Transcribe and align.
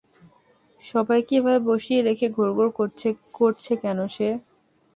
সবাইকে 0.81 1.33
এভাবে 1.39 1.59
বসিয়ে 1.69 1.99
রেখে 2.01 2.27
ঘুরঘুর 2.29 2.67
করছে 3.37 3.73
কেন 3.83 3.99
সে? 4.07 4.27